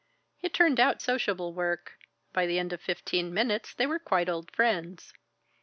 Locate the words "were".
3.85-3.99